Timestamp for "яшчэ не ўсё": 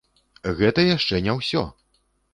0.95-1.63